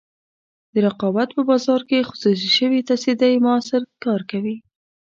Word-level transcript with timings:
د 0.73 0.75
رقابت 0.87 1.29
په 1.37 1.41
بازار 1.49 1.81
کې 1.89 2.07
خصوصي 2.09 2.49
شوې 2.57 2.79
تصدۍ 2.89 3.33
موثر 3.45 3.81
کار 4.03 4.21
کوي. 4.31 4.55